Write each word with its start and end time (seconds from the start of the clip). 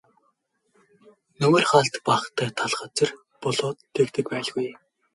Нөмөр 1.41 1.63
хаалт 1.69 1.95
багатай 2.07 2.49
тал 2.59 2.71
газар 2.79 3.09
болоод 3.41 3.77
тэгдэг 3.95 4.25
байлгүй. 4.31 4.67